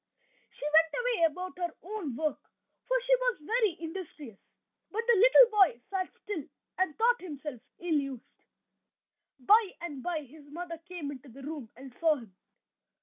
[0.49, 2.39] She went away about her own work,
[2.87, 4.39] for she was very industrious;
[4.89, 6.43] but the little boy sat still,
[6.79, 8.43] and thought himself ill used.
[9.41, 12.35] By and by his mother came into the room and saw him.